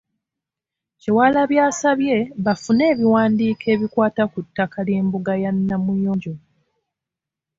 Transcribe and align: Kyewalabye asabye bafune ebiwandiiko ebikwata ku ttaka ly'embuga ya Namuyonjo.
Kyewalabye 1.01 1.59
asabye 1.69 2.17
bafune 2.45 2.83
ebiwandiiko 2.93 3.65
ebikwata 3.75 4.23
ku 4.31 4.39
ttaka 4.45 4.77
ly'embuga 4.87 5.33
ya 5.43 5.51
Namuyonjo. 5.67 6.33